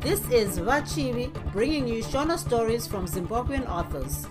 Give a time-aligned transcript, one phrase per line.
[0.00, 4.26] This is Vachivi bringing you Shona stories from Zimbabwean authors.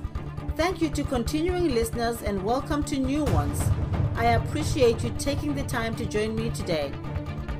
[0.57, 3.61] Thank you to continuing listeners and welcome to new ones.
[4.15, 6.91] I appreciate you taking the time to join me today.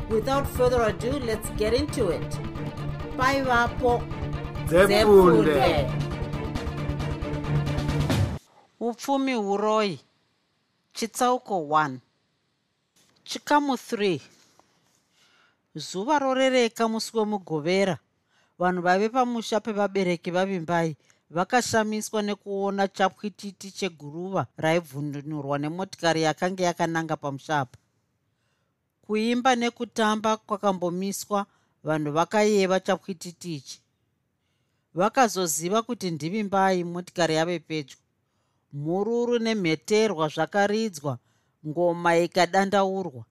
[0.09, 2.29] Without further ado, let's get into it.
[3.15, 4.01] Bye, Vapo.
[4.67, 5.89] Zefunde.
[8.81, 9.99] upfumi huroi
[10.93, 11.97] chitsauko 1
[13.23, 14.19] chikamu 3
[15.75, 17.97] zuva rorereka musi wemugovera
[18.59, 20.95] vanhu vaive pamusha pevabereki vavimbai
[21.29, 27.77] vakashamiswa nekuona chapwititi cheguruva raibvununurwa nemotikari yakanga yakananga pamushapa
[29.09, 31.45] kuimba nekutamba kwakambomiswa
[31.83, 33.81] vanhu vakayeva chapwititi ichi.
[34.93, 37.97] Vakazoziva kuti ndivimbai motikari yave pedyo.
[38.73, 41.17] Mhururu nemheterwa zvakaridzwa
[41.67, 43.23] ngoma ikadandaurwa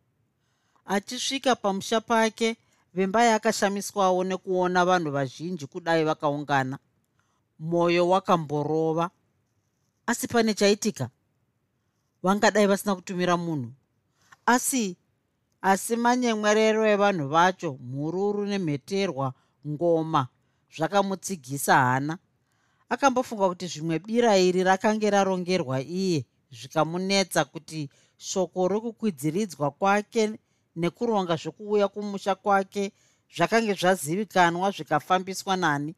[0.85, 2.57] achisvika pamusha pake
[2.95, 6.79] vimbai akashamiswawo nekuona vanhu vazhinji kudai vakaungana.
[7.59, 9.11] Mwoyo wakamborova
[10.07, 11.11] asi pane chaitika?
[12.23, 13.73] Vangadai vasina kutumira munhu.
[14.47, 14.97] Asi
[15.63, 19.35] asi manyemwerero evanhu vacho mhururu nemheterwa
[19.67, 20.29] ngoma
[20.77, 22.19] zvakamutsigisa hana.
[22.89, 30.39] Akambofunga kuti zvimwe bira iri rakange rarongerwa iye zvikamunetsa kuti shoko rokukwidziridzwa kwake
[30.77, 32.93] nekuronga zvokuuya kumusha kwake
[33.37, 35.95] zvakange zvazivikanwa zvikafambiswa nani.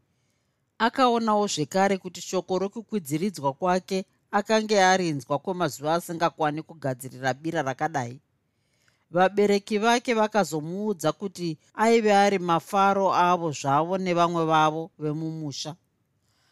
[0.78, 8.20] Akaonawo zvekare kuti shoko rokukwidziridzwa kwake akange arinzwa kwemazuva asingakwani kugadzirira bira rakadai.
[9.10, 15.76] Vabereki vake vakazomuudza kuti aive ari mafaro avo zvavo nevamwe vavo vemumusha.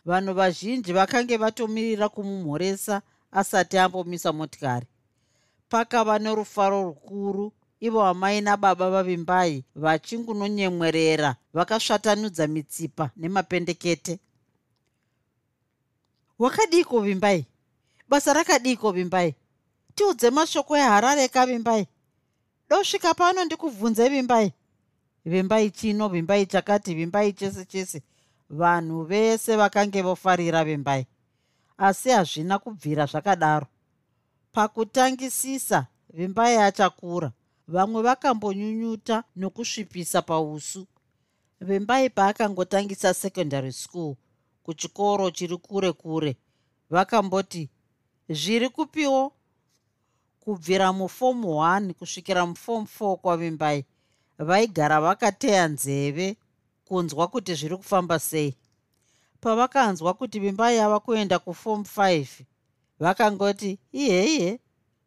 [0.04, 4.86] Vanhu vazhinji vakange vatomirira kumumhoresa asati ambomisa motikari.
[5.68, 14.18] Pakava nerufaro rukuru ivo amai nababa vavimbai vachingunonyemwerera vakasvatanudza mitsipa nemapendekete.
[16.38, 17.46] Wakadiko vimbai?
[18.08, 19.34] Basa rakadiko vimbai?
[19.94, 21.86] Tiudze mashoko eharare kavimbai
[22.70, 24.52] dosvika pano ndikubvunze vimbai.
[25.24, 28.02] Vimbai chino vimbai chakati vimbai chese chese.
[28.50, 31.06] Vanhu vese vakange vofarira vimbai.
[31.78, 33.66] Asi hazvina kubvira zvakadaro.
[34.52, 37.32] Pakutangisisa vimbai achakura
[37.68, 40.86] vamwe vakambonyunyuta nokusvipisa pausu.
[41.60, 44.16] Vimbai paakangotangisa secondary school
[44.62, 46.36] kuchikoro chiri kure kure
[46.90, 47.70] vakamboti
[48.28, 49.32] zviri kupiwo?
[50.40, 53.84] Kubvira mufomu 1 kusvikira mufomu 4 kwavimbai
[54.38, 56.36] vaigara vakateya nzeve
[56.84, 58.54] kunzwa kuti zviri kufamba sei.
[59.40, 62.26] Pavakanzwa kuti vimbai yava kuenda kufomu 5
[63.00, 64.60] vakangoti iheihe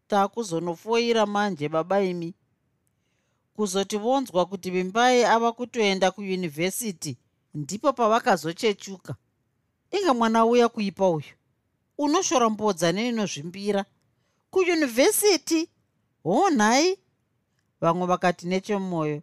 [0.08, 2.34] taakuzonofoira manje baba imi
[3.62, 7.18] kuzoti vonzwa kuti vimbai ava kutoenda kuyunivhesiti
[7.54, 9.16] ndipo pavakazochechuka.
[9.92, 11.34] Inga mwana uya kuipa uyu.
[11.98, 13.86] Unoshora mbodza neinozvimbira
[14.52, 15.70] kuyunivhesiti?
[16.24, 16.98] Honhai?
[17.82, 19.22] Vamwe vakati nechemwoyo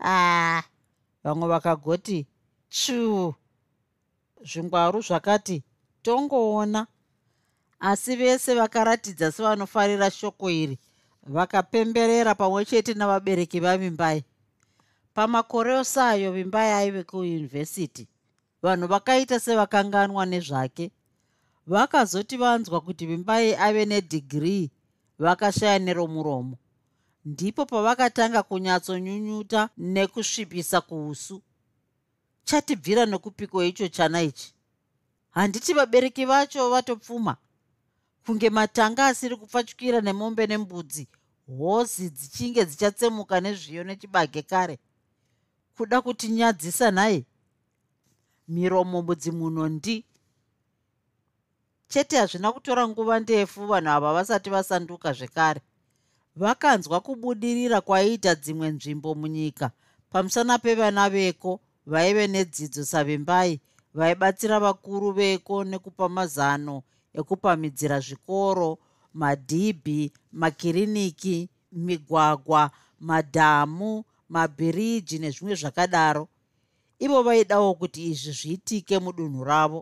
[0.00, 0.62] aa
[1.24, 2.26] vamwe vakagoti
[2.68, 3.34] chuu
[4.44, 5.62] zvingwaru zvakati
[6.02, 6.86] tongoona.
[7.80, 10.78] Asi vese vakaratidza sevanofarira shoko iri
[11.28, 14.24] vakapemberera pamwe chete navabereki vavimbai.
[15.14, 18.08] Pamakore osayo vimbai aive kuyunivhesiti
[18.62, 20.90] vanhu vakaita sevakanganwa nezvake.
[21.66, 24.70] Vakazoti vanzwa kuti vimbai ave nedhigirii
[25.18, 26.56] vakashaya neromuromo.
[27.24, 31.42] Ndipo pavakatanga kunyatsonyunyuta nekusvipisa kuusu
[32.44, 34.54] chatibvira nekupiko icho chana ichi?
[35.30, 37.36] Handiti vabereki vacho vatopfuma.
[38.26, 41.08] Kunge matanga asiri kupfachukira nemombe nembudzi
[41.56, 44.78] hozi dzichinge dzichatsemuka nezviyo nechibage kare
[45.78, 47.24] kuda kuti nyadzisa nhai.
[48.48, 50.04] Miromo mudzimuno ndi.
[51.88, 55.60] Chete hazvina kutora nguva ndefu vanhu ava vasati vasanduka zvekare.
[56.36, 59.70] Vakanzwa kubudirira kwaiita dzimwe nzvimbo munyika.
[60.10, 63.60] Pamusana pevana veko vaive nedzidzo savimbai
[63.94, 66.82] vaibatsira vakuru veko nekupa mazano
[67.14, 68.78] ekupamidzira zvikoro
[69.20, 71.36] madhibhi makiriniki
[71.72, 72.62] migwagwa
[73.08, 76.24] madhamu mabhiriji nezvimwe zvakadaro.
[77.04, 79.80] Ivo vaidawo kuti izvi zviitike mudunhu ravo.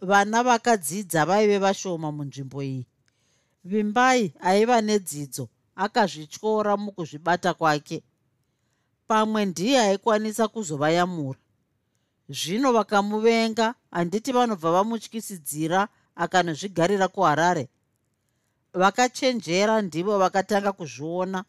[0.00, 2.86] Vana vakadzidza vaive vashoma munzvimbo iyi.
[3.64, 5.48] Vimbai aiva nedzidzo
[5.84, 8.02] akazvityora mukuzvibata kwake.
[9.08, 11.38] Pamwe ndiye aikwanisa kuzovayamura
[12.28, 17.68] zvino vakamuvenga handiti vanobva vamutyisidzira akanozvigarira kuharare
[18.74, 21.44] vakachenjera ndivo vakatanga kuzviona.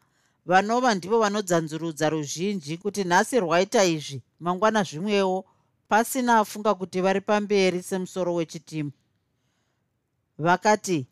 [0.45, 5.45] Vanova ndivo vanodzanzurudza ruzhinji kuti nhasi rwaita izvi mangwana zvimwewo
[5.89, 8.91] pasina afunga kuti vari pamberi semusoro wechitima
[10.37, 11.07] vakati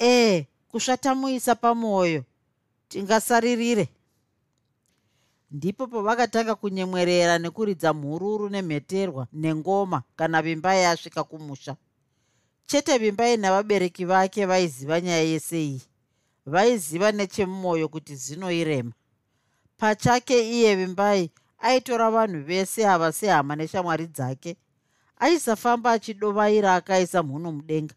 [0.00, 2.24] ee kusvatamuisa pamwoyo
[2.88, 3.88] tingasaririre.
[5.50, 11.76] Ndipo pavakatanga kunyemwerera nekuridza mhururu nemheterwa nengoma kana vimbai asvika kumusha
[12.66, 15.82] chete vimbai navabereki vake vaiziva nyaya yese iyi.
[16.46, 18.92] Vaiziva nechemumwoyo kuti zinoirema
[19.82, 24.56] pachake iye vimbai aitora vanhu vese ava sehama neshamwari dzake.
[25.18, 27.94] Aisafamba achidovaira akaisa mhuno mudenga.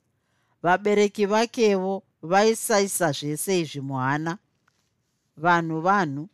[0.63, 4.37] Vabereki vakevo vaisaisa zvese izvi muhana.
[5.37, 6.29] Vanhu vanhu.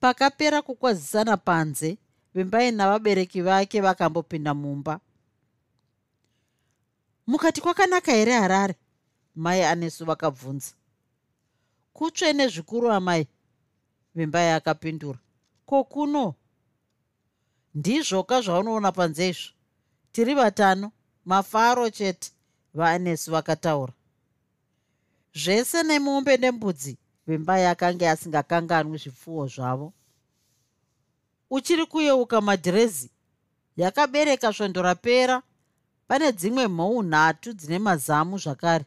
[0.00, 1.98] Pakapera kukwazisana panze
[2.34, 5.00] vimbai navabereki vake vakambopinda mumba
[7.28, 8.74] mukati kwakanaka here harare?
[9.34, 10.72] Mai anesu vakabvunza.
[11.92, 13.26] Kutsvene zvikuru amai
[14.14, 15.18] vimbai akapindura
[15.66, 16.34] ko kuno?
[17.74, 19.52] Ndizvoka zvaunoona panze izvo
[20.12, 20.92] tiri vatano
[21.24, 22.32] mafaro chete
[22.74, 23.92] vaanesu vakataura.
[25.34, 29.92] Zvese nemombe nembudzi vimbai akanga asingakanganwi zvipfuwo zvavo.
[31.50, 33.10] Uchiri kuyeuka madhirezi
[33.76, 35.42] yakabereka svondo rapera
[36.08, 38.84] pane dzimwe mhou nhatu dzine mazamu zvakare.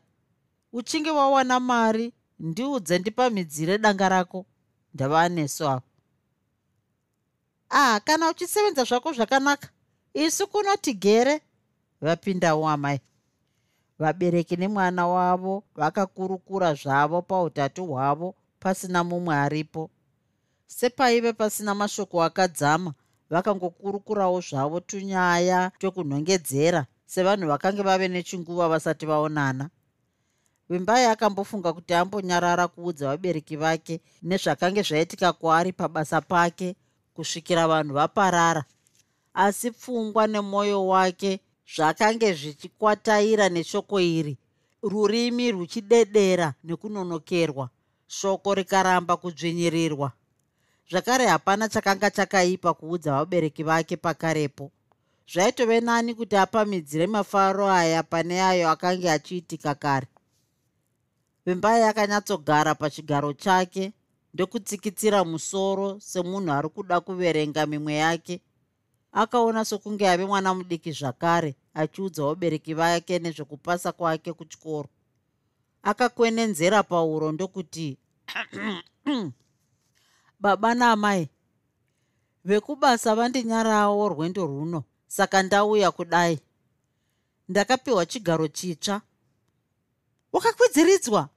[0.74, 4.46] Uchinge wawana mari ndiudze ndipamidzire danga rako.
[4.94, 5.84] Ndava aneso avo
[7.72, 9.70] ah kana uchisevenza zvako zvakanaka
[10.14, 11.42] isu kunotigere
[12.02, 13.00] vapindawo amai
[14.00, 19.90] vabereki nemwana wavo vakakurukura zvavo pautatu hwavo pasina mumwe aripo.
[20.68, 22.94] Sepaive pasina mashoko akadzama
[23.30, 29.70] vakangokurukurawo zvavo tunyaya twekunhongedzera sevanhu vakange vave nechinguva vasati vaonana.
[30.70, 36.76] Vimbai akambofunga kuti ambonyarara kuudza vabereki vake nezvakange zvaitika kwaari pabasa pake
[37.14, 38.64] kusvikira vanhu vaparara.
[39.34, 41.40] Asi pfungwa nemwoyo wake
[41.76, 44.38] zvakange zvichikwataira neshoko iri
[44.84, 47.70] rurimi ruchidedera nekunonokerwa
[48.08, 50.12] shoko rikaramba kudzvinyirirwa.
[50.90, 54.72] Zvakare hapana chakanga chakaipa kuudza vabereki vake pakarepo
[55.32, 60.08] zvaitove nani kuti apamidzire mafaro aya pane ayo akanga achiitika kare.
[61.46, 63.94] Vimbai akanyatsogara pachigaro chake
[64.34, 68.42] ndokutsikitsira musoro semunhu ari kuda kuverenga mimwe yake.
[69.12, 74.90] Akaona sokunge ave mwana mudiki zvakare achiudza vabereki vake nezvekupasa kwake kuchikoro.
[75.84, 77.98] Akakwenenzera pauro ndokuti
[80.40, 81.30] baba naamai
[82.46, 86.40] vekubasa vandinyarawo rwendo rwuno saka ndauya kudai.
[87.50, 89.02] Ndakapiwa chigaro chitsva.
[90.34, 91.30] Wakakwidziridzwa.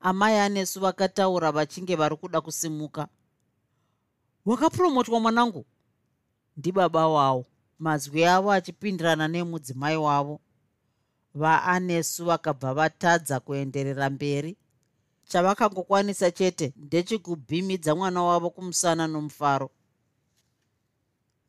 [0.00, 3.08] Amai anesu vakataura vachinge vari kuda kusimuka.
[4.46, 5.64] Wakapromotwa mwanangu?
[6.56, 7.44] Ndibaba wavo
[7.78, 10.40] mazwi avo achipindirana nemudzimai wavo.
[11.34, 14.56] Vaanesu vakabva vatadza kuenderera mberi.
[15.24, 19.70] Chavakangokwanisa chete ndechikubhimidza mwana wavo kumusana nomufaro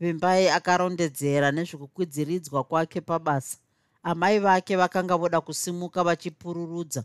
[0.03, 3.57] vimbai akarondedzera nezvekukwidziridzwa kwake pabasa.
[4.03, 7.03] Amai vake vakanga voda kusimuka vachipururudza.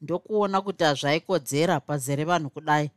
[0.00, 2.90] Ndokuona kuti hazvaikodzera pazere vanhu kudai.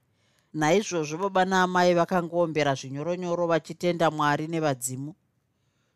[0.54, 5.16] Naizvozvo baba naamai vakangoombera zvinyoronyoro vachitenda mwari nevadzimu.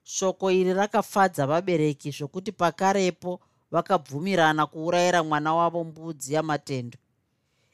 [0.03, 3.39] Shoko iri rakafadza vabereki zvokuti pakarepo
[3.71, 6.97] vakabvumirana kuurayira mwana wavo mbudzi yamatendo.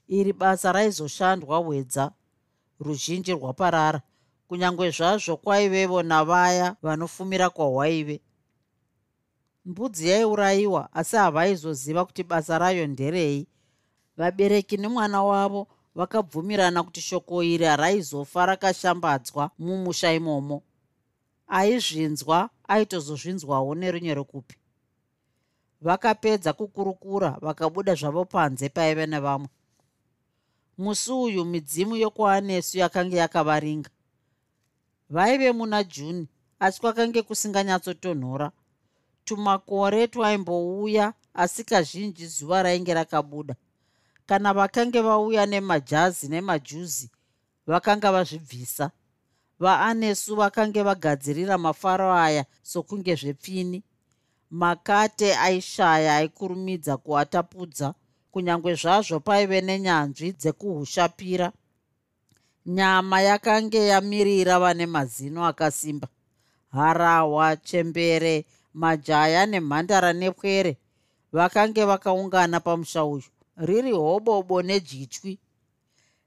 [0.08, 2.12] Iri basa raizoshandwa hwedza.
[2.80, 4.02] Ruzhinji rwaparara
[4.52, 8.22] kunyange zvazvo kwaivevo navaya vanofumira kwahwaive
[9.66, 13.48] mbudzi yaiurayiwa asi havaizoziva kuti basa rayo nderei.
[14.18, 20.64] Vabereki nemwana wavo vakabvumirana kuti shoko iri raizofa rakashambadzwa mumusha imomo.
[21.48, 24.56] Aizvinzwa aitozozvinzwawo nerunye rokupi
[25.82, 29.50] vakapedza kukurukura vakabuda zvavo panze paive nevamwe.
[30.78, 33.90] Musi uyu midzimu yokuanesu yakanga yakavaringa
[35.12, 36.28] vaive muna juni
[36.60, 38.52] asi kwakange kusinganyatsotonhora.
[39.26, 43.56] Tumakore twaimbouya asi kazhinji zuva rainge rakabuda.
[44.26, 47.10] Kana vakange vauya nemajazi nemajuzi
[47.68, 48.92] vakanga vazvibvisa.
[49.60, 53.84] Vaanesu vakange vagadzirira mafaro aya sokunge zvepfini.
[54.52, 57.94] Makate aishaya aikurumidza kuatapudza.
[58.32, 61.52] Kunyange zvazvo paive nenyanzvi dzekuhushapira
[62.66, 66.08] nyama yakange yamirira vane mazino akasimba.
[66.72, 70.78] Harahwa chembere majaya nemhandara nepwere
[71.32, 73.24] vakange vakaungana pamusha uyu.
[73.58, 75.40] Riri hobobo nejitwi.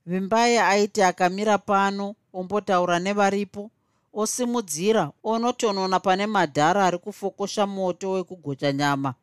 [0.07, 3.71] Vimbai aiti akamira pano ombotaura nevaripo
[4.13, 9.15] osimudzira onotonona pane madhara ari kufokosha moto wekugocha nyama.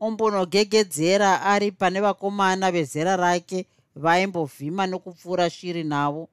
[0.00, 6.28] Ombonogegedzera ari pane vakomana vezera rake vaimbovhima nokupfuura shiri navo.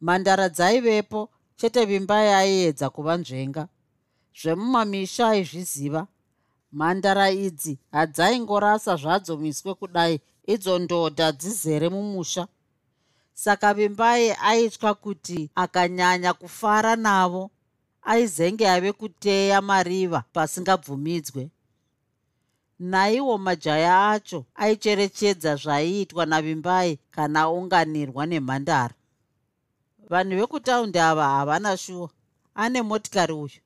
[0.00, 3.68] Mhandara dzaivepo chete vimbai aiedza kuva nzvenga.
[4.40, 6.06] Zvemumamisha aizviziva
[6.72, 12.48] mhandara idzi hadzaingorasa zvadzo miswe kudai idzo ndodha dzizere mumusha.
[13.34, 17.50] Saka vimbai aitya kuti akanyanya kufara navo
[18.02, 21.50] aizenge ave kuteya mariva pasingabvumidzwe
[22.80, 28.94] naiwo majaya acho aicherechedza zvaiitwa navimbai kana aunganirwa nemhandara.
[30.10, 32.10] Vanhu vekutaundi ava havana shuwa.
[32.54, 33.60] Ane motikari uyu.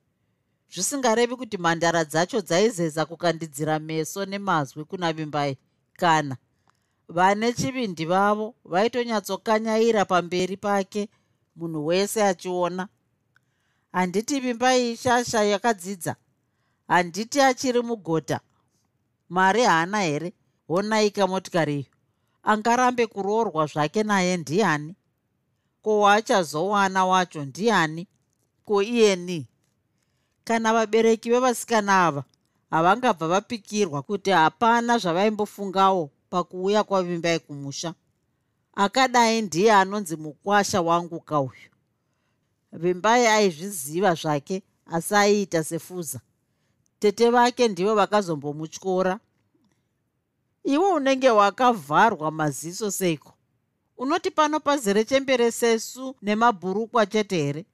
[0.73, 5.56] Zvisingarevi kuti mhandara dzacho dzaizeza kukandidzira meso nemazwi kuna vimbai
[5.92, 6.37] kana
[7.09, 11.09] vane chivindi vavo vaitonyatsokanyaira pamberi pake
[11.56, 12.88] munhu wese achiona.
[13.92, 16.16] Handiti vimbai shasha yakadzidza.
[16.88, 18.40] Handiti achiri mugota
[19.28, 20.33] mari haana here?
[20.69, 21.90] Honaika motikari iyo.
[22.43, 24.95] Angarambe kuroorwa zvake naye ndiani?
[25.83, 28.09] Ko waachazowana wacho ndiani?
[28.64, 29.47] Ko iyeni
[30.45, 32.25] kana vabereki vevasikana ava
[32.71, 37.95] havangabva vapikirwa kuti hapana zvavaimbofungawo pakuuya kwavimbai kumusha
[38.75, 41.71] akadai ndiye anonzi mukwasha wangu kauyu.
[42.73, 46.21] Vimbai aizviziva zvake asi aiita sefuza
[47.04, 49.20] tete vake ndivo vakazombomutyora.
[50.64, 53.34] Iwe unenge wakavharwa maziso seiko?
[53.96, 57.64] Unoti pano pazere chembere sesu nemabhurukwa chete here?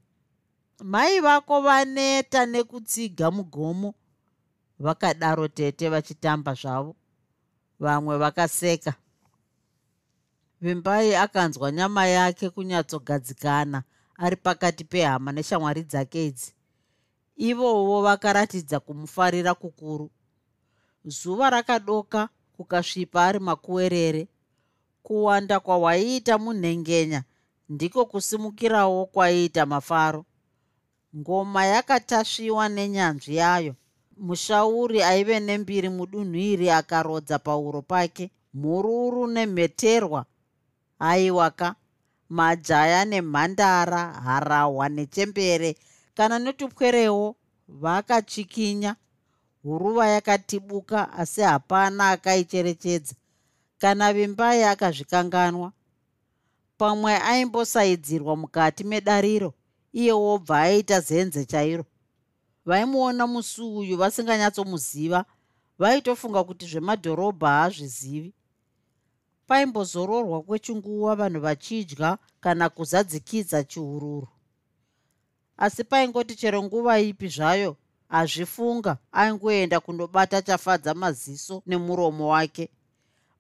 [0.85, 3.95] Mai vako vaneta nekutsiga mugomo
[4.79, 6.97] vakadaro tete vachitamba zvavo.
[7.81, 8.95] Vamwe vakaseka.
[10.61, 13.83] Vimbai akanzwa nyama yake kunyatsogadzikana
[14.17, 16.55] ari pakati pehama neshamwari dzake idzi
[17.49, 20.11] ivowo vakaratidza kumufarira kukuru.
[21.05, 24.29] Zuva rakadoka kukasvipa ari makuwerere.
[25.03, 27.25] Kuwanda kwawaiita munhengenya
[27.69, 30.25] ndiko kusimukirawo kwaiita mafaro.
[31.17, 33.75] Ngoma yakatasviwa nenyanzvi yayo.
[34.17, 40.25] Mushauri aive nembiri mudunhu iri akarodza pauro pake mhururu nemheterwa
[40.99, 41.75] aiwaka
[42.29, 45.77] majaya nemhandara harahwa nechembere
[46.21, 47.37] kana netupwerewo
[47.69, 48.97] vakachikinya
[49.63, 53.15] huruva yakatibuka asi hapana akaicherechedza
[53.79, 55.73] kana vimbai akazvikanganwa
[56.79, 59.55] pamwe aimbosaidzirwa mukati medariro
[59.93, 61.85] iye wobva aita zenze chairo.
[62.67, 65.25] Vaimuona musi uyu vasinganyatsomuziva
[65.79, 68.33] vaitofunga kuti zvemadhorobha haazvizivi
[69.47, 74.29] paimbozororwa kwechinguva vanhu vachidya kana kuzadzikidza chiururu
[75.61, 77.77] asi paingoti chero nguva ipi zvayo
[78.09, 78.97] azvifunga.
[79.13, 82.69] Aingoenda kundobata chafadza maziso nemuromo wake.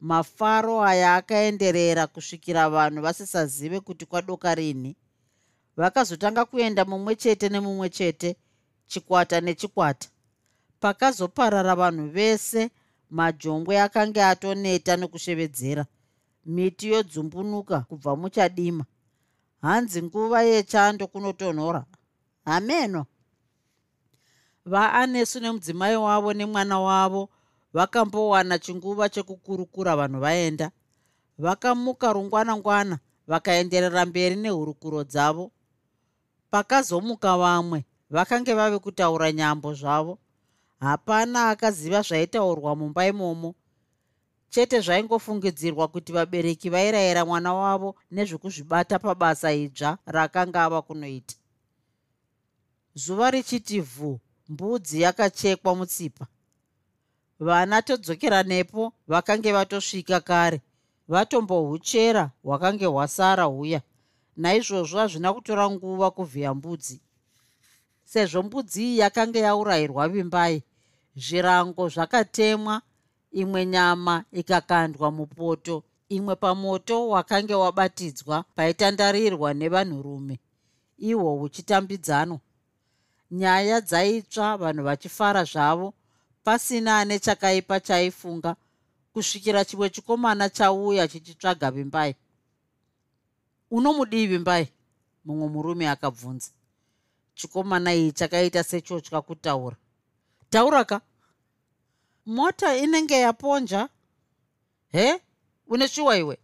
[0.00, 4.96] Mafaro aya akaenderera kusvikira vanhu vasisazive kuti kwadoka rini.
[5.76, 8.36] Vakazotanga kuenda mumwe chete nemumwe chete
[8.86, 10.08] chikwata nechikwata.
[10.80, 12.70] Pakazoparara vanhu vese
[13.10, 15.86] majombwe akanga atoneta nekushevedzera
[16.46, 18.84] miti yodzumbunuka kubva muchadima.
[19.62, 21.84] Hanzi nguva yechando kunotonhora
[22.44, 23.06] hameno
[24.66, 27.28] vaanesu nemudzimai wavo nemwana wavo
[27.72, 30.70] vakambowana chinguva chekukurukura vanhu vaenda.
[31.38, 35.50] Vakamuka rungwana-ngwana vakaenderera mberi nehurukuro dzavo.
[36.50, 40.18] Pakazomuka vamwe vakange vave kutaura nyambo zvavo.
[40.80, 43.54] Hapana akaziva zvaitaurwa mumba imomo.
[44.50, 51.39] Chete zvaingofungidzirwa kuti vabereki vairayira mwana wavo nezvekuzvibata pabasa idzva rakanga ava kunoita
[52.94, 56.26] zuva richiti vhu mbudzi yakachekwa mutsipa.
[57.40, 60.60] Vana todzokera nepo vakange vatosvika kare
[61.08, 63.80] vatombohuchera hwakange hwasara huya.
[64.36, 67.00] Naizvozvo hazvina kutora nguva kuvhiya mbudzi.
[68.04, 70.62] Sezvo mbudzi iyi yakanga yaurayirwa vimbai
[71.16, 72.82] zvirango zvakatemwa
[73.30, 80.40] imwe nyama ikakandwa mupoto imwe pamoto wakange wabatidzwa paitandarirwa nevanhurume.
[80.98, 82.38] Ihwo huchitambidzanwa
[83.30, 85.94] nyaya dzaitsva vanhu vachifara zvavo
[86.44, 88.56] pasina ane chakaipa chaifunga
[89.12, 92.14] kusvikira chimwe chikomana chauya chichitsvaga vimbai.
[93.70, 94.68] Unomudivi mbai
[95.24, 96.50] mumwe murume akabvunza.
[97.34, 99.76] Chikomana iyi chakaita sechotya kutaura.
[100.50, 101.00] Taura ka?
[102.26, 103.88] Mota inenge yaponja?
[104.92, 105.20] He?
[105.66, 106.38] Une shuwa iwe?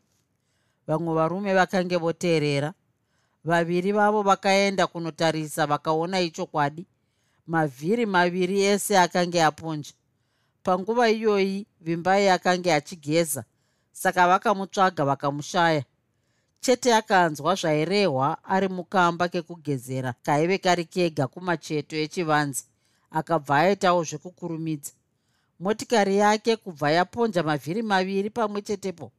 [0.86, 2.74] Vamwe varume vakange voteerera
[3.46, 6.86] vaviri vavo vakaenda kunotarisa vakaona ichokwadi.
[7.46, 9.92] Mavhiri maviri ese akange aponja.
[10.62, 13.44] Panguva iyoyi vimbai akange achigeza
[13.92, 15.84] saka vakamutsvaga vakamushaya.
[16.60, 22.64] Chete akanzwa zvairehwa ari mukamba kekugezera kaive kari kega kumacheto echivanze
[23.10, 24.92] akabva aitawo zvekukurumidza.
[25.60, 29.12] Motikari yake kubva yaponja mavhiri maviri pamwe chetepo.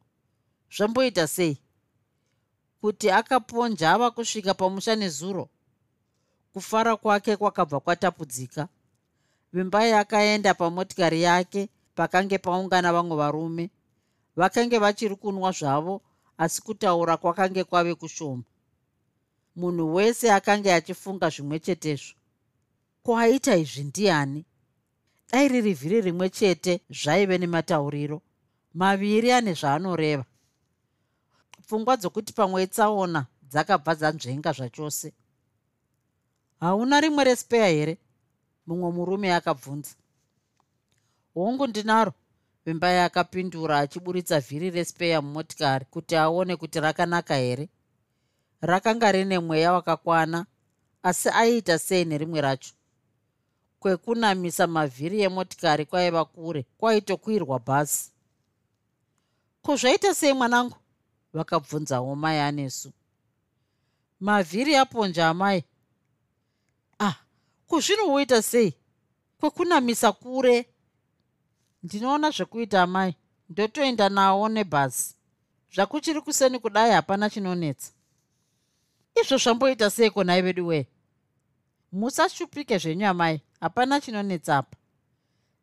[0.75, 1.57] Zvamboita sei
[2.81, 5.49] kuti akaponja ava kusvika pamusha nezuro.
[6.53, 8.67] Kufara kwake kwakabva kwatapudzika.
[9.53, 13.69] Vimbai akaenda pamotikari yake pakange paungana vamwe varume.
[14.35, 16.01] Vakange vachiri kunwa zvavo
[16.37, 18.43] asi kutaura kwakange kwave kushoma.
[19.55, 22.15] Munhu wese akange achifunga zvimwe chetezvo.
[23.03, 24.45] Kwaita izvi ndiani?
[25.31, 28.21] Dai riri vhiri rimwe chete zvaive nematauriro.
[28.73, 30.25] Maviri ane zvaanoreva
[31.67, 35.13] pfungwa dzokuti pamwe tsaona dzakabva dzanzvenga zvachose.
[36.59, 37.97] Hauna rimwe respeya here?
[38.67, 39.95] Mumwe murume akabvunza.
[41.33, 42.13] Hongu ndinaro.
[42.65, 47.69] Vimbai akapindura achiburitsa vhiri respeya mumotikari kuti aone kuti rakanaka here?
[48.61, 50.45] Rakanga rine mweya wakakwana
[51.03, 52.73] asi aiita sei nerimwe racho?
[53.79, 58.11] Kwekunamisa mavhiri emotikari kwaiva kure kwaitokwirwa bhasi
[59.61, 60.75] kuzvaita sei mwanangu
[61.37, 62.89] vakabvunzawo mai anesu
[64.19, 65.63] mavhiri aponja amai.
[66.99, 67.15] Ah
[67.67, 68.73] kuzvinowoita sei?
[69.39, 70.65] Kwekunamisa kure.
[71.83, 73.15] Ndinoona zvekuita amai
[73.49, 75.15] ndotoenda nawo nebhazi.
[75.73, 77.91] Zvakuchiri kuseni kudai hapana chinonetsa.
[79.21, 80.85] Izvo zvamboita seiko nai vedu wee?
[81.91, 83.41] Musashupike zvenyu amai.
[83.59, 84.77] Hapana chinonetsa apa.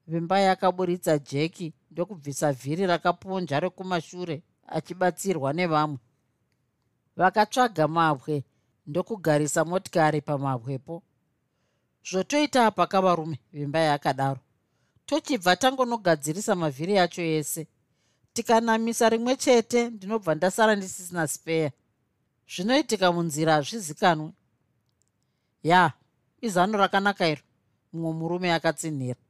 [0.06, 5.98] Vimbai akaburitsa jeki ndokubvisa vhiri rakaponja rekumashure achibatsirwa nevamwe.
[7.16, 8.44] Vakatsvaga mabwe
[8.86, 11.02] ndokugarisa motikari pamabwepo
[12.08, 14.40] zvotoita pakava rume vimbai akadaro
[15.06, 17.66] tochibva tangonogadzirisa mavhiri yacho ese.
[18.32, 21.70] Tikanamisa rimwe chete ndinobva ndasara ndisisina speya.
[22.52, 24.32] Zvinoitika munzira hazvizikanwe
[25.62, 25.92] ya
[26.40, 27.42] izano rakanaka iro
[27.92, 29.20] mumwe murume akatsinhira.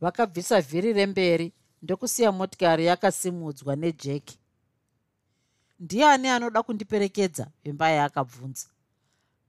[0.00, 4.38] Vakabvisa vhiri remberi ndokusiya motikari yakasimudzwa nejeki
[5.80, 7.46] ndiani anoda kundiperekedza?
[7.64, 8.66] Vimbai akabvunza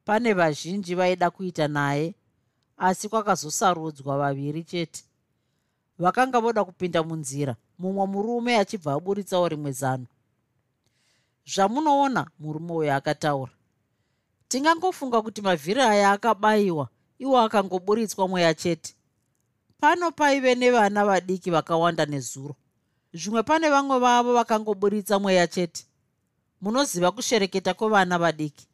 [0.05, 2.15] pane vazhinji vaida kuita naye
[2.77, 5.03] asi kwakazosarudzwa vaviri chete.
[5.99, 10.05] Vakanga voda kupinda munzira mumwe murume achibva aburitsawo rimwe zano.
[11.45, 13.51] Zvamunoona murume uyo akataura.
[14.47, 18.95] Tingangofunga kuti mavhiri aya akabayiwa iwo akangoburitswa mweya chete.
[19.79, 22.55] Pano paive nevana vadiki vakawanda nezuro.
[23.13, 25.85] Zvimwe pane vamwe vavo vakangoburitsa mweya chete
[26.61, 28.67] munoziva kushereketa kwevana vadiki.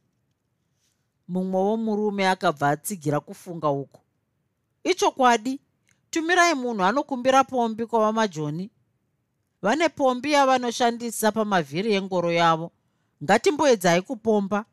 [1.28, 4.02] Mumwewo murume akabva atsigira kufunga uku.
[4.84, 5.60] Ichokwadi
[6.10, 8.70] tumirai munhu anokumbira pombi kwavamajoni
[9.62, 12.72] vane pombi yavanoshandisa pamavhiri engoro yavo.
[13.24, 14.66] Ngatimboedzai kupomba.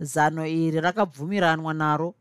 [0.00, 2.14] Zano iri rakabvumiranwa naro.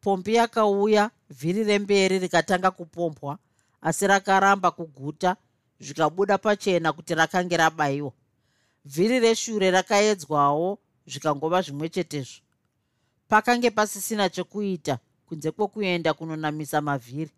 [0.00, 3.38] Pombi yakauya vhiri remberi rikatanga kupombwa
[3.84, 5.36] asi rakaramba kuguta
[5.80, 8.12] zvikabuda pachena kuti rakange rabayiwa
[8.84, 12.40] vhiri reshure rakaedzwawo zvikangova zvimwe chetezvo.
[13.28, 17.30] Pakange pasisina chekuita kunze kwokuenda kunonamisa mavhiri.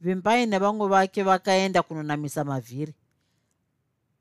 [0.00, 2.94] Vimbai nevamwe vake vakaenda kunonamisa mavhiri.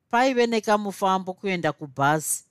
[0.10, 2.44] Paive nekamufambo kuenda kubhazi.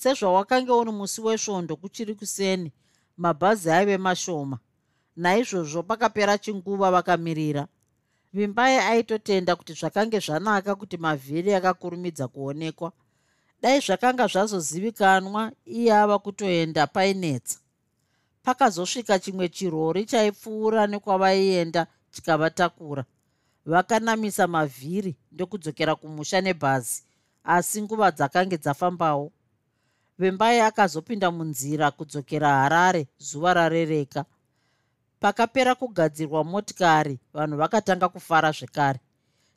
[0.00, 2.72] Sezvawakange uni musi wesvondo kuchiri kuseni
[3.16, 4.58] mabhazi aive mashoma.
[5.16, 7.68] Naizvozvo pakapera chinguva vakamirira
[8.32, 12.92] vimbai aitotenda kuti zvakange zvanaka kuti mavhiri akakurumidza kuonekwa.
[13.62, 17.58] Dai zvakanga zvazozivikanwa iye ava kutoenda painetsa.
[18.42, 23.04] Pakazosvika chimwe chirori chaipfuura nekwavaienda chikavatakura.
[23.66, 27.02] Vakanamisa mavhiri ndokudzokera kumusha nebhazi
[27.44, 29.32] asi nguva dzakange dzafambawo.
[30.18, 34.24] Vembai akazopinda munzira kudzokera harare zuva rarereka
[35.20, 39.00] pakapera kugadzirwa motikari vanhu vakatanga kufara zvekare.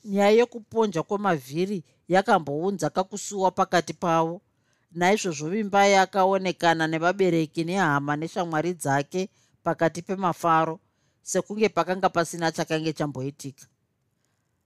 [0.04, 4.42] Nyaya yekuponja kwemavhiri yakambounza kakusuwa pakati pavo.
[4.92, 9.28] Naizvozvo vimbai akaonekana nevabereki nehama neshamwari dzake
[9.62, 10.80] pakati pemafaro
[11.22, 13.66] sekunge pakanga pasina chakange chamboitika.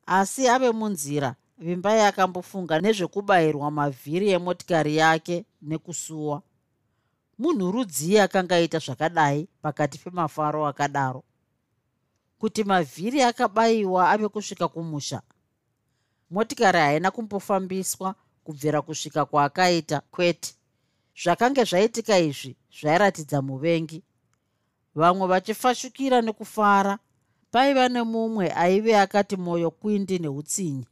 [0.06, 6.42] Asi ave munzira vimbai akambofunga nezvekubayirwa mavhiri emotikari yake nekusuwa
[7.38, 11.22] munhu rudzii akanga aita zvakadai pakati pemafaro akadaro.
[12.38, 15.22] Kuti mavhiri akabayiwa ave kusvika kumusha.
[16.30, 20.54] Motikari haina kumbofambiswa kubvira kusvika kwaakaita kwete.
[21.22, 24.02] Zvakange zvaitika izvi zvairatidza muvengi.
[24.94, 26.98] Vamwe vachifashukira nekufara
[27.50, 30.86] paiva nemumwe aive akati mwoyo kwindi neutsinyi.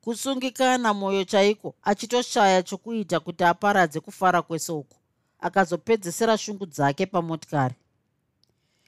[0.00, 4.96] Kusungikana mwoyo chaiko achitoshaya chokuita kuti aparadze kufara kwese uku
[5.44, 7.74] akazopedzisira shungu dzake pamotikari.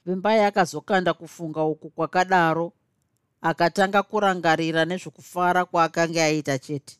[0.07, 2.73] Vimbai akazokanda kufunga uku kwakadaro
[3.41, 6.97] akatanga kurangarira nezvokufara kwaakanga aita chete.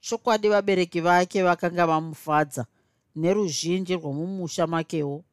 [0.00, 2.66] Chokwadi vabereki vake vakanga vamufadza
[3.16, 5.24] neruzhinji rwomumusha makewo.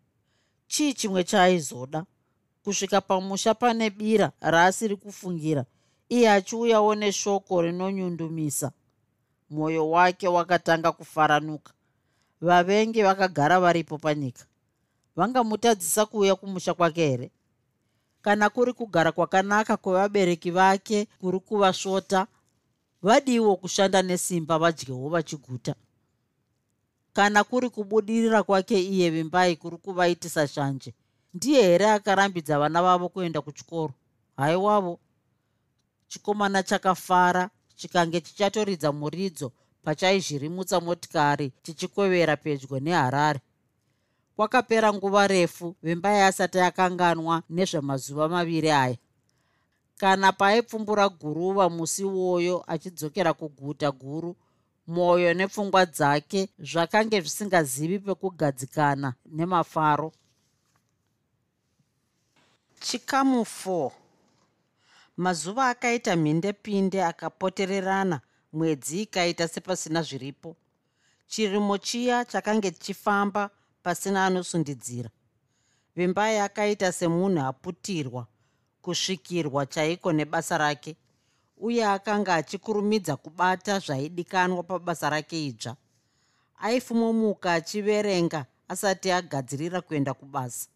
[0.67, 2.05] Chii chimwe chaaizoda?
[2.63, 5.65] Kusvika pamusha pane bira raasiri kufungira
[6.09, 8.71] iye achiuyawo neshoko rinonyundumisa.
[9.49, 11.73] Mwoyo wake wakatanga kufaranuka
[12.41, 14.45] vavengi vakagara varipo panyika.
[15.15, 17.31] Vangamutadzisa kuuya kumusha kwake here?
[18.21, 22.27] Kana kuri kugara kwakanaka kwevabereki vake kuri kuvasvota
[23.01, 25.75] vadiwo kushanda nesimba vadyewo vachiguta.
[27.13, 30.93] Kana kuri kubudirira kwake iye vimbai kuri kuvaitisa shanje
[31.33, 33.93] ndiye here akarambidza vana vavo kuenda kuchikoro?
[34.37, 34.99] Haiwavo.
[36.07, 39.51] Chikomana chakafara chikange chichatoridza muridzo
[39.83, 43.39] pachaizvirimutsa motikari chichikwevera pedyo neharare.
[44.35, 48.97] Kwakapera nguva refu vimbai asati akanganwa nezvemazuva maviri aya.
[49.97, 54.35] Kana paipfumbura guruva musi woyo achidzokera kuguta guru
[54.87, 60.11] mwoyo nepfungwa dzake zvakange zvisingazivi pekugadzikana nemafaro.
[62.79, 63.91] Chikamu 4
[65.17, 68.21] mazuva akaita mhindepinde akapotererana
[68.53, 70.55] mwedzi ikaita sepasina zviripo.
[71.27, 73.49] Chirimo chiya chakange chichifamba
[73.83, 75.09] pasina anosundidzira.
[75.95, 78.27] Vimbai akaita semunhu aputirwa
[78.81, 80.95] kusvikirwa chaiko nebasa rake
[81.57, 85.75] uye akanga achikurumidza kubata zvaidikanwa pabasa rake idzva
[86.59, 90.69] aifumomuka achiverenga asati agadzirira kuenda kubasa.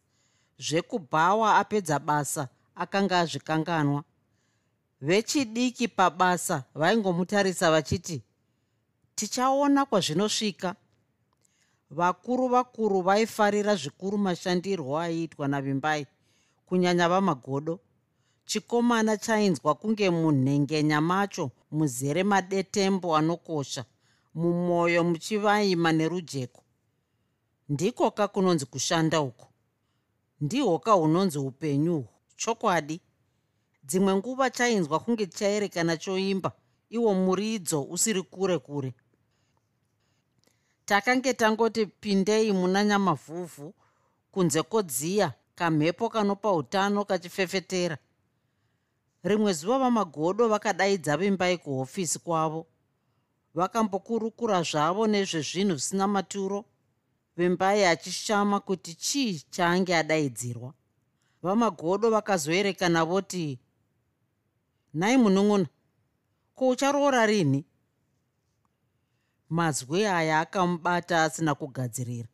[0.60, 4.04] Zvekubhawa apedza basa akanga azvikanganwa
[5.02, 8.24] vechidiki pabasa vaingomutarisa vachiti
[9.16, 10.76] tichaona kwazvinosvika.
[11.90, 16.08] Vakuru vakuru vaifarira zvikuru mashandirwo aiitwa navimbai
[16.66, 17.80] kunyanya vamagodo.
[18.46, 23.86] Chikomana chainzwa kunge munhengenya macho muzere madetembo anokosha
[24.36, 26.62] mumwoyo muchivaima nerujeko.
[27.70, 29.48] Ndiko ka kunonzi kushanda uku.
[30.42, 32.06] Ndihwo ka hunonzi upenyu
[32.36, 33.02] chokwadi
[33.88, 36.52] dzimwe nguva chainzwa kunge chaerekana choimba
[36.90, 38.94] iwo muridzo usiri kure kure.
[40.86, 43.74] Takange tangoti pindei muna nyamavhuvhu
[44.32, 47.98] kunze kodziya kamhepo kanopa utano kachifefetera.
[49.24, 52.68] Rimwe zuva vamagodo vakadaidza vimbai kuhofisi kwavo.
[53.56, 56.66] Vakambokurukura zvavo nezvezvinhu zvisina maturo
[57.38, 60.74] vimbai achishama kuti chii chaange adaidzirwa.
[61.42, 63.60] Vamagodo vakazoerekana voti
[64.96, 65.68] nhai munun'una
[66.56, 67.66] ko ucharoora rini?
[69.50, 72.28] Mazwi aya akamubata asina kugadzirira.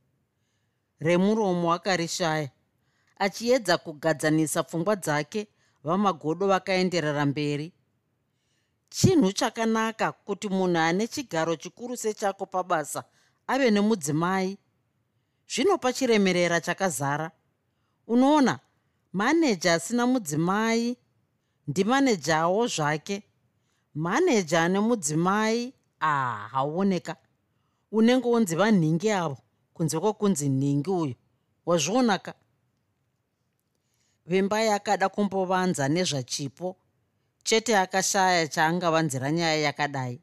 [0.99, 2.49] Remuromo akarishaya
[3.17, 5.47] achiedza kugadzanisa pfungwa dzake
[5.83, 7.73] vamagodo vakaenderera mberi.
[8.89, 13.03] Chinhu chakanaka kuti munhu ane chigaro chikuru sechako pabasa
[13.47, 14.57] ave nemudzimai.
[15.47, 17.31] Zvinopa chiremerera chakazara
[18.07, 18.59] unoona
[19.13, 20.97] maneja asina mudzimai
[21.71, 23.23] ndimanejawo zvake.
[23.95, 27.15] Maneja ane mudzimai ah hauoneka.
[27.91, 29.37] Unenge unzi vanhingi avo
[29.73, 31.15] kunze kwokunzi nhingi uyu
[31.65, 32.33] wazvionaka.
[34.25, 36.77] Vimbai akada kumbovanza nezvachipo
[37.43, 40.21] chete akashaya chaangavanzira nyaya yakadai.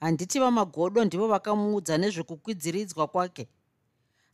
[0.00, 3.48] Handiti vamagodo ndivo vakamuudza nezvekukwidziridzwa kwake.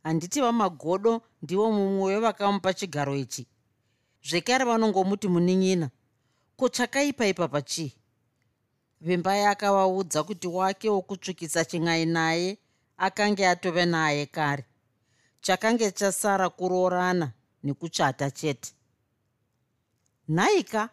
[0.03, 3.47] Handiti vamagodo ndivo mumwe wevakamupa chigaro ichi.
[4.29, 5.91] Zvekare vanongomuti munin'ina
[6.57, 7.93] ko chakaipa ipapa chii?
[9.01, 12.59] Vimbai akavaudza kuti wake wokutsvukisa chin'ai naye
[12.97, 14.65] akange atove naye kare.
[15.41, 17.33] Chakange chasara kuroorana
[17.65, 18.73] nekuchata chete.
[20.29, 20.89] Nhaika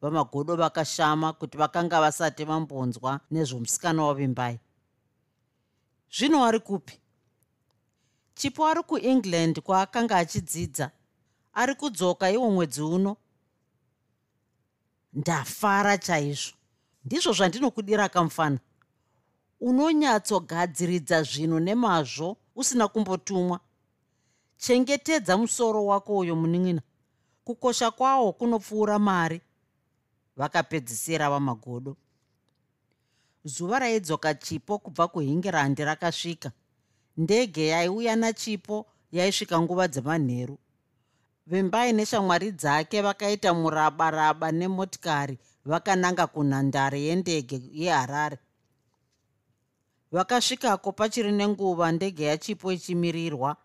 [0.00, 4.60] vamagodo vakashama kuti vakanga vasati vambonzwa nezvomusikana wavimbai.
[6.10, 7.00] Zvino ari kupi?
[8.34, 10.90] Chipo ari kuengland kwaakanga achidzidza
[11.52, 13.16] ari kudzoka iwo mwedzi uno
[15.12, 16.52] ndafara chaizvo.
[17.04, 18.58] Ndizvo zvandinokudira kamufana.
[19.60, 23.60] Unonyatsogadziridza zvinhu nemazvo usina kumbotumwa.
[24.56, 26.82] Chengetedza musoro wako uyo munin'ina.
[27.44, 29.40] Kukosha kwawo kunopfuura mari.
[30.36, 31.96] Vakapedzisira vamagodo.
[33.44, 36.52] Zuva raidzoka chipo kubva kuhingirandi rakasvika.
[37.16, 40.58] Ndege yaiuya nachipo yaisvika nguva dzemanheru
[41.50, 48.38] vimbai neshamwari dzake vakaita murabaraba nemotikari vakananga kunhandare yendege yeharare.
[50.12, 53.56] Vakasvikako pachiri nenguva ndege yachipo ichimirirwa.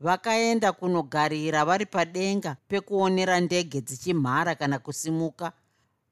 [0.00, 5.52] Vakaenda kunogarira vari padenga pekuonera ndege dzichimhara kana kusimuka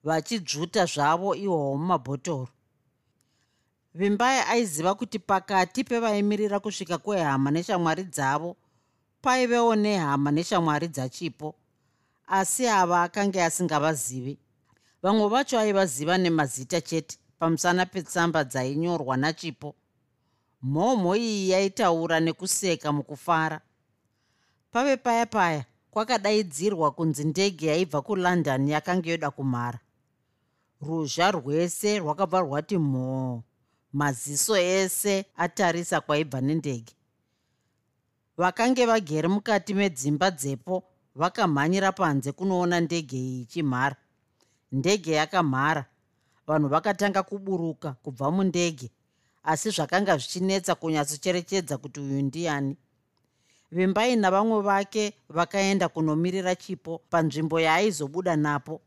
[0.05, 2.49] vachidzvuta zvavo ihwohwo mumabhotoro.
[3.95, 8.57] Vimbai aiziva kuti pakati pevaimirira kusvika kwehama neshamwari dzavo
[9.23, 11.55] paivewo nehama neshamwari dzachipo
[12.27, 14.39] asi ava akanga asingavazivi.
[15.03, 19.75] Vamwe vacho aivaziva nemazita chete pamusana petsamba dzainyorwa nachipo.
[20.63, 23.61] Mhomho iyi yaitaura nekuseka mukufara.
[24.73, 29.79] Pave paya paya kwakadaidzirwa kunzi ndege yaibva kulondon yakanga yoda kumhara.
[30.81, 33.43] Ruzha rwese rwakabva rwati mhoo
[33.93, 36.96] maziso ese atarisa kwaibva nendege
[38.37, 43.97] vakange vagere mukati medzimba dzepo vakamhanyira panze kunoona ndege iyi ichimhara.
[44.73, 45.85] Ndege yakamhara.
[46.47, 48.91] Vanhu vakatanga kuburuka kubva mundege
[49.43, 52.77] asi zvakanga zvichinetsa kunyatsocherechedza kuti uyu ndiani.
[53.71, 58.81] Vimbai navamwe vake vakaenda kunomirira chipo panzvimbo yaaizobuda napo.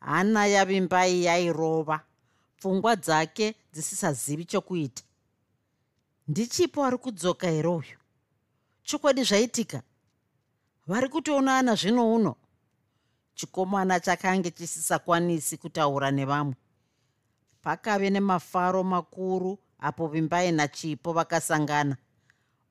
[0.00, 2.00] Hana yavimbai yairova.
[2.56, 5.02] Pfungwa dzake dzisisazivi chokuita.
[6.28, 8.01] Ndichipo ari kudzoka here uyu
[8.82, 9.82] chokwadi zvaitika.
[10.86, 12.36] Vari kutoonana zvino uno.
[13.34, 16.54] Chikomana chakange chisisakwanisi kutaura nevamwe.
[17.62, 21.96] Pakave nemafaro makuru apo vimbai nachipo vakasangana.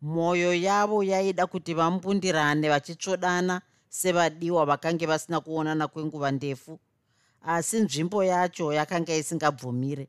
[0.02, 6.80] Mwoyo yavo yaida kuti vambundirane vachitsvodana sevadiwa vakange vasina kuonana kwenguva ndefu
[7.42, 10.08] asi nzvimbo yacho yakanga isingabvumire.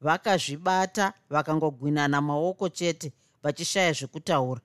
[0.00, 4.60] Vakazvibata vakangogwinana maoko chete vachishaya zvekutaura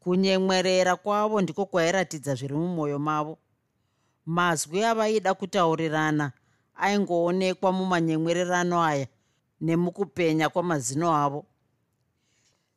[0.00, 3.38] kunyemwerera kwavo ndiko kwairatidza zviri mumwoyo mavo.
[4.26, 6.32] Mazwi avaida kutaurirana
[6.74, 9.06] aingoonekwa mumanyemwererano aya
[9.60, 11.46] nemukupenya kwamazino avo.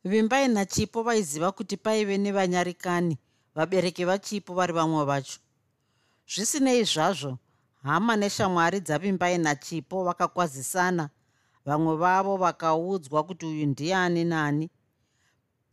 [0.04, 3.18] Vimbai nachipo vaiziva kuti paive nevanyarikani
[3.54, 5.38] vabereki vachipo vari vamwe vacho.
[6.28, 7.38] Zvisinei zvazvo
[7.82, 11.10] hama neshamwari dzavimbai nachipo vakakwazisana
[11.66, 14.70] vamwe vavo vakaudzwa kuti uyu ndiani nani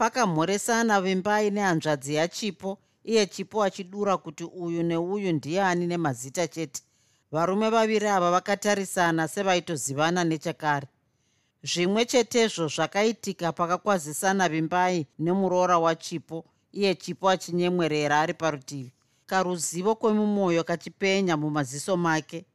[0.01, 6.81] pakamhoresana vimbai nehanzvadzi yachipo iye chipo achidura kuti uyu neuyu ndiani nemazita chete.
[7.31, 10.87] Varume vaviri ava vakatarisana sevaitozivana nechekare.
[11.63, 18.93] Zvimwe chetezvo zvakaitika pakakwazisana vimbai nemuroora wachipo iye chipo achinyemwerera ari parutivi.
[19.25, 22.45] Karuzivo kwemumwoyo kachipenya mumaziso make.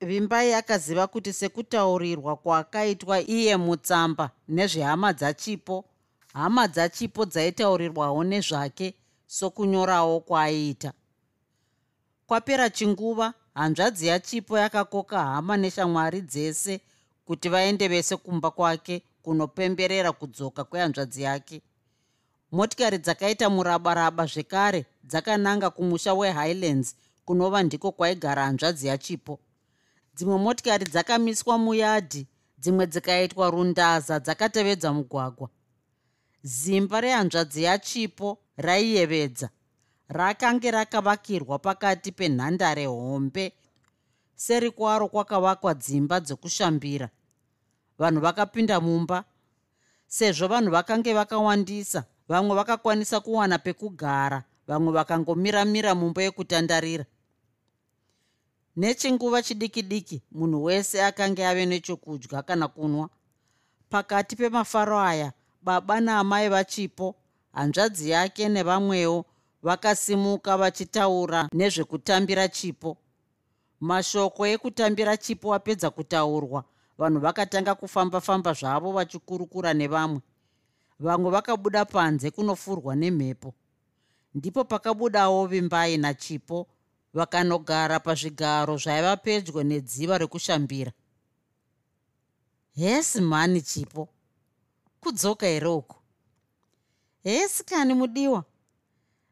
[0.00, 5.84] Vimbai akaziva kuti sekutaurirwa kwaakaitwa iye mutsamba nezvehama dzachipo
[6.34, 8.94] hama dzachipo dzaitaurirwawo nezvake
[9.26, 10.92] sokunyorawo kwaaiita
[12.26, 16.80] kwapera chinguva hanzvadzi yachipo yakakoka hama neshamwari dzese
[17.26, 21.62] kuti vaende vese kumba kwake kunopemberera kudzoka kwehanzvadzi yake.
[22.52, 29.38] Motikari dzakaita murabaraba zvekare dzakananga kumusha wehighlands kunova ndiko kwaigara hanzvadzi yachipo.
[30.14, 32.26] Dzimwe motikari dzakamiswa muyadhi
[32.58, 35.48] dzimwe dzikaitwa rundaza dzakatevedza mugwagwa
[36.44, 39.48] zimba rehanzvadzi yachipo raiyevedza.
[40.08, 43.52] Rakange rakavakirwa pakati penhandare hombe.
[44.34, 47.08] Seri kwaro kwakavakwa dzimba dzekushambira
[47.98, 49.24] vanhu vakapinda mumba
[50.06, 52.04] sezvo vanhu vakange vakawandisa.
[52.28, 57.04] Vamwe vakakwanisa kuwana pekugara vamwe vakangomiramira mumba yekutandarira.
[58.76, 63.08] Nechinguva chidiki diki munhu wese akanga ave nechokudya kana kunwa.
[63.90, 65.32] Pakati pemafaro aya
[65.64, 67.14] baba naamai vachipo
[67.52, 69.24] hanzvadzi yake nevamwewo
[69.62, 72.96] vakasimuka vachitaura nezvekutambira chipo.
[73.80, 76.64] Mashoko ekutambira chipo apedza kutaurwa
[76.98, 80.20] vanhu vakatanga kufamba-famba zvavo vachikurukura nevamwe.
[81.00, 83.54] Vamwe vakabuda panze kunofurwa nemhepo.
[84.34, 86.66] Ndipo pakabudawo vimbai nachipo
[87.14, 90.92] vakanogara pazvigaro zvaiva pedyo nedziva rekushambira
[92.76, 94.08] hesi mhani chipo
[95.04, 95.96] kudzoka here uku
[97.24, 98.44] hesi kani mudiwa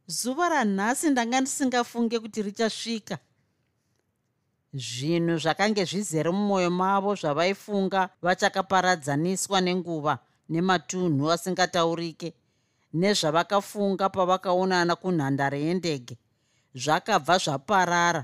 [0.06, 3.18] zuva ranhasi ndanga ndisingafunge kuti richasvika.
[4.74, 12.35] Zvinhu zvakange zvizere mumwoyo mavo zvavaifunga vachakaparadzaniswa nenguva nematunhu asingataurike
[12.92, 16.16] nezvavakafunga pavakaonana kunhandare yendege.
[16.74, 18.22] Zvakabva zvaparara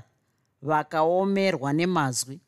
[0.61, 2.39] vakaomerwa nemazwi.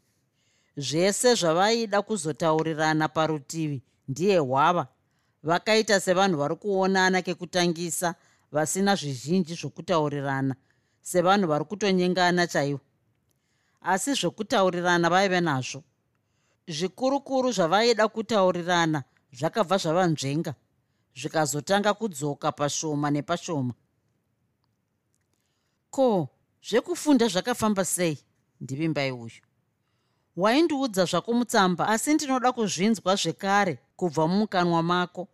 [0.77, 4.87] Zvese zvavaida kuzotaurirana parutivi ndiye hwava.
[5.43, 8.15] Vakaita sevanhu vari kuonana kekutangisa
[8.51, 10.55] vasina zvizhinji zvokutaurirana
[11.01, 12.79] sevanhu vari kutonyengana chaivo.
[13.81, 15.83] Asi zvokutaurirana vaive nazvo.
[16.67, 20.53] Zvikurukuru zvavaida kutaurirana zvakabva zvava nzvenga
[21.15, 23.73] zvikazotanga kudzoka pashoma nepashoma.
[25.89, 26.29] Ko
[26.63, 28.17] zvekufunda zvakafamba sei?
[28.61, 29.41] Ndivimbai uyu.
[30.37, 35.27] Waindiudza zvako mutsamba asi ndinoda kuzvinzwa zvekare kubva mumukanwa mako.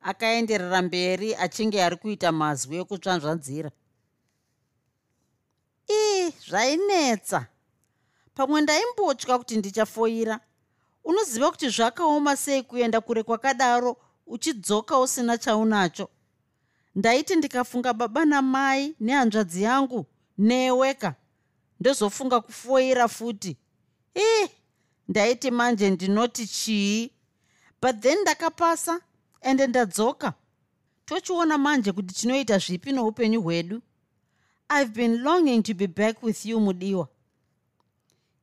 [0.00, 3.70] Akaenderera mberi achinge ari kuita mazwi ekutsvanzvanzira.
[5.90, 7.40] Ii zvainetsa.
[8.34, 10.40] Pamwe ndaimbotya kuti ndichafoira.
[11.04, 16.08] Unoziva kuti zvakaoma sei kuenda kure kwakadaro uchidzoka usina chaunacho?
[16.94, 20.06] Ndaiti ndikafunga baba namai nehanzvadzi yangu
[20.38, 21.14] neweka
[21.80, 23.56] ndozofunga kufoira futi.
[24.16, 24.48] Ii
[25.08, 27.17] ndaiti manje ndinoti chii
[27.82, 29.00] but then ndakapasa
[29.40, 30.32] ende ndadzoka.
[31.04, 33.82] Tochiona manje kuti tinoita zvipi noupenyu hwedu.
[34.70, 37.08] I've been longing to be back with you mudiwa.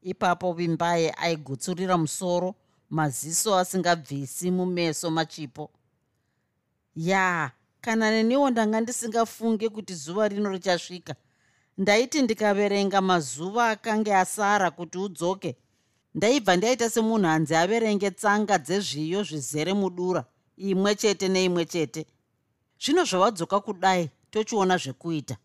[0.01, 2.55] Ipapo vimbaye aigutsurira musoro
[2.89, 5.71] maziso asingabvisi mumeso machipo.
[6.95, 11.15] Ya kana neniwo ndanga ndisingafunge kuti zuva rino richasvika
[11.77, 15.55] ndaiti ndikaverenga mazuva akange asara kuti udzoke
[16.15, 20.25] ndaibva ndaita semunhu hanzi averenge tsanga dzezviyo zvizere mudura
[20.57, 22.05] imwe chete neimwe chete.
[22.79, 25.35] Zvino zvavadzoka kudai tochiona zvekuita.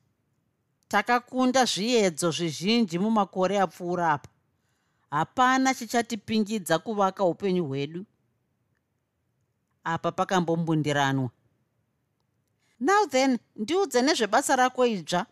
[0.89, 4.31] Takakunda zviedzo zvizhinji mumakore apfuura apa.
[5.11, 8.07] Hapana chichatipingidza kuvaka upenyu hwedu.
[9.85, 11.31] Apa pakambombundiranwa.
[12.81, 15.27] Now then ndiudze nezvebasa rako idzva.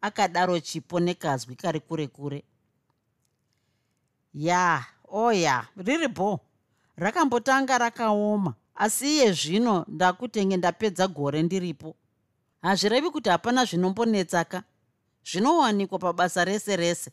[0.00, 2.44] Akadaro chipo nekazwi kari kure kure
[4.34, 6.40] ya oya riri bho.
[6.96, 11.96] Rakambotanga rakaoma asi iye zvino ndakutenge ndapedza gore ndiripo.
[12.62, 14.62] Hazvirevi kuti hapana zvinombonetsaka
[15.24, 17.10] zvinowanikwa pabasa rese rese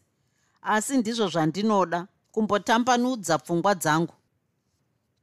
[0.62, 4.14] asi ndizvo zvandinoda kumbotambanudza pfungwa dzangu.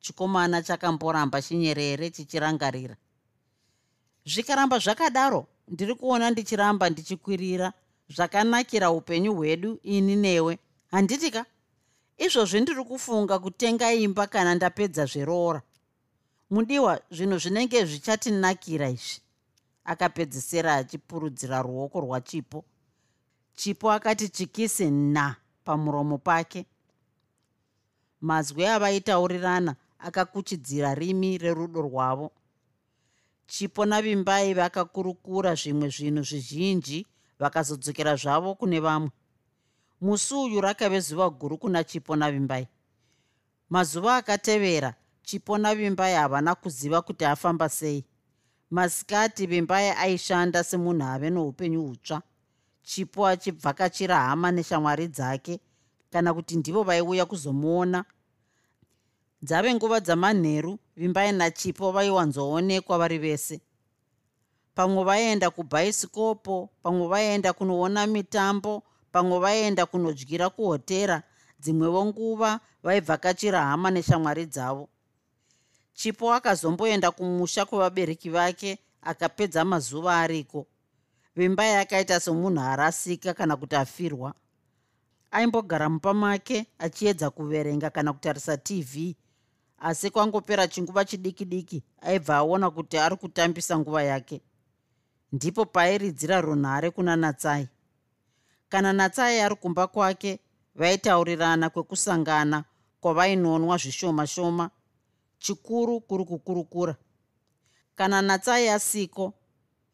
[0.01, 2.97] Chikomana chakamboramba chinyerere chichirangarira.
[4.27, 7.73] Zvikaramba zvakadaro ndiri kuona ndichiramba ndichikwirira
[8.09, 10.59] zvakanakira upenyu hwedu ini newe.
[10.91, 11.47] Handiti ka
[12.19, 15.63] izvozvi ndiri kufunga kutenga imba kana ndapedza zveroora
[16.51, 19.21] mudiwa zvinhu zvinenge zvichatinakira izvi.
[19.85, 22.65] Akapedzisera achipurudzira ruoko rwachipo.
[23.55, 26.67] Chipo akati chikisi na pamuromo pake.
[28.21, 32.33] Mazwi avaitaurirana akakuchidzira rimi rerudo rwavo.
[33.47, 37.07] Chipo navimbai vakakurukura zvimwe zvinhu zvizhinji
[37.39, 39.11] vakazodzokera zvavo kune vamwe
[40.01, 42.69] musi uyu rakave zuva guru kuna chipo navimbai
[43.71, 48.05] mazuva akatevera chipo navimbai havana kuziva kuti afamba sei.
[48.71, 52.23] Masikati vimbai aishanda semunhu ave noupenyu hutsva.
[52.83, 55.61] Chipo achibvakachira hama neshamwari dzake
[56.11, 58.05] kana kuti ndivo vaiuya kuzomuona.
[59.43, 63.61] Dzave nguva dzamanheru vimbai nachipo vaiwanzoonekwa vari vese.
[64.75, 71.23] Pamwe vaenda kubhaisikopo pamwe vaenda kunoona mitambo pamwe vaenda kunodyira kuhotera
[71.61, 74.89] dzimwevo nguva vaibvakachira hama neshamwari dzavo.
[75.95, 80.67] Chipo akazomboenda kumusha kwevabereki vake akapedza mazuva ariko.
[81.37, 84.35] Vimba yakaita somunhu arasika kana kuti afirwa.
[85.31, 89.17] Aimbogara mumba make achiedza kuverenga kana kutarisa tv
[89.79, 94.41] asi kwangopera chinguva chidiki diki aibva aona kuti ari kutambisa nguva yake.
[95.33, 97.69] Ndipo pairidzira runhare kuna natsai
[98.69, 100.41] kana natsai ari kumba kwake
[100.75, 102.65] vaitaurirana kwekusangana
[103.01, 104.71] kwavainonwa zvishoma shoma
[105.39, 106.97] chikuru kuri kukurukura.
[107.95, 109.35] Kana natsai asiko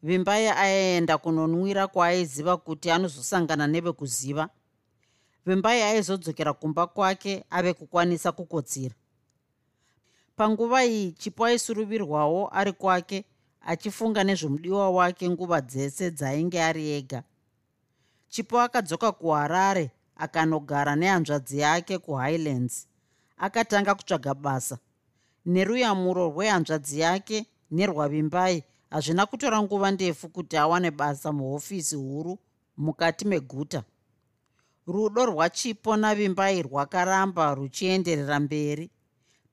[0.03, 4.49] vimbai aienda kunonwira kwaaiziva kuti anozosangana nevekuziva.
[5.45, 8.95] Vimbai aizodzokera kumba kwake ave kukwanisa kukotsira
[10.35, 13.25] panguva iyi chipo aisuruvirwawo ari kwake
[13.61, 17.23] achifunga nezvomudiwa wake nguva dzese dzainge ari ega
[18.35, 22.87] chipo akadzoka kuharare akanogara nehanzvadzi yake kuhighlands.
[23.37, 24.77] Akatanga kutsvaga basa.
[25.45, 32.37] Neruyamuro rwehanzvadzi yake nerwavimbai hazvina kutora nguva ndefu kuti awane basa muhofisi huru
[32.77, 33.83] mukati meguta.
[34.87, 38.89] Rudo rwachipo navimbai rwakaramba ruchienderera mberi.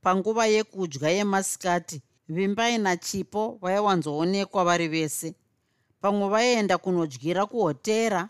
[0.03, 5.35] Panguva yekudya yemasikati vimbai nachipo vaiwanzoonekwa vari vese.
[6.01, 8.28] Pamwe vaienda kunodyira kuhotera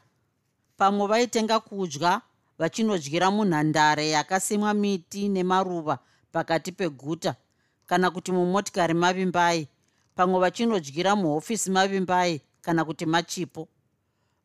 [0.83, 2.21] pamwe vaitenga kudya
[2.59, 5.99] vachinodyira munhandare yakasimwa miti nemaruva
[6.33, 7.35] pakati peguta
[7.87, 9.69] kana kuti mumotikari mavimbai.
[10.15, 13.69] Pamwe vachinodyira muhofisi mavimbai kana kuti machipo.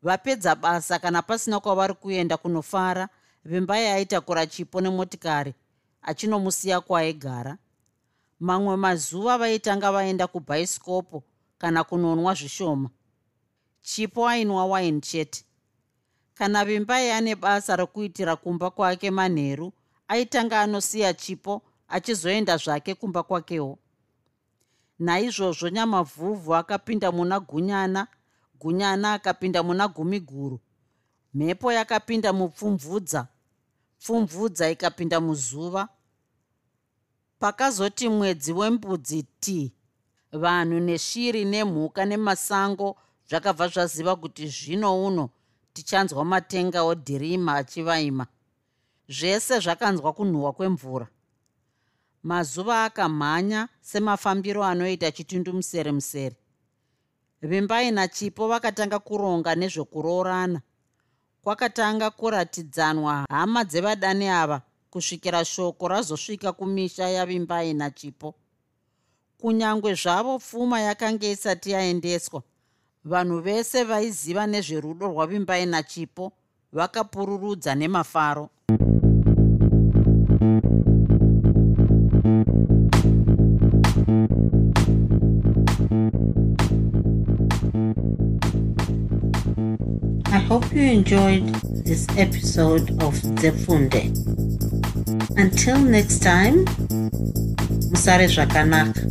[0.04, 3.10] Vapedza basa kana pasina kwavari kuenda kunofara
[3.46, 5.54] vimbai aitakura chipo nemotikari
[6.02, 7.58] achinomusiya kwaigara.
[8.40, 11.24] Mamwe mazuva vaitanga vaenda kubhaisikopo
[11.58, 12.90] kana kunonwa zvishoma.
[13.82, 15.47] Chipo ainwa waini chete
[16.38, 19.74] kana vimbai ane basa rokuitira kumba kwake manheru
[20.08, 23.78] aitanga anosiya chipo achizoenda zvake kumba kwakewo.
[25.00, 28.08] Naizvozvo nyamavhuvhu akapinda muna gunyana
[28.60, 30.60] gunyana akapinda muna gumiguru.
[31.34, 33.28] Mhepo yakapinda mupfumvudza
[34.00, 35.90] pfumvudza ikapinda muzuva.
[37.40, 39.74] Pakazoti mwedzi wembudzi t
[40.32, 42.98] vanhu neshiri nemhuka nemasango
[43.30, 45.30] zvakabva zvaziva kuti zvino uno
[45.78, 48.26] tichanzwa matenga odhirima achivaima.
[49.10, 51.08] Zvese zvakanzwa kunhuhwa kwemvura.
[52.24, 56.36] Mazuva akamhanya semafambiro anoita chitundumusere musere.
[57.42, 60.62] Vimbai nachipo vakatanga kuronga nezvekuroorana.
[61.42, 68.36] Kwakatanga kuratidzanwa hama dzevadani ava kusvikira shoko razosvika kumisha yavimbai nachipo.
[69.38, 72.44] Kunyange zvavo pfuma yakanga isati yaendeswa
[73.08, 76.32] vanhu vese vaiziva nezverudo rwavimbai nachipo
[76.74, 78.50] vakapururudza nemafaro
[90.30, 91.48] I hope you enjoyed
[91.86, 94.12] this episode of Zefunde.
[95.38, 96.66] Until next time,
[97.92, 99.02] Musare Zvakanaka.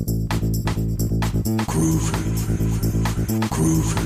[1.67, 2.26] Groovy,
[3.57, 4.06] groovy.